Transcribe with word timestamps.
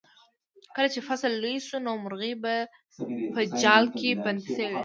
کله 0.75 0.87
چې 0.93 0.99
فصل 1.07 1.31
لوی 1.43 1.55
شو 1.67 1.77
نو 1.85 1.91
مرغۍ 2.03 2.33
په 3.33 3.41
جال 3.61 3.85
کې 3.99 4.09
بندې 4.23 4.47
شوې. 4.55 4.79